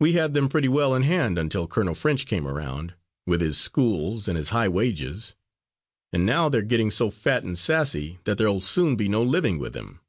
[0.00, 2.94] We had them pretty well in hand until Colonel French came around,
[3.28, 5.36] with his schools, and his high wages,
[6.12, 9.60] and now they are getting so fat and sassy that there'll soon be no living
[9.60, 10.00] with them.